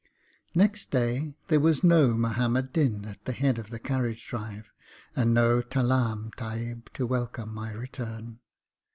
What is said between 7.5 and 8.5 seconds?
my return.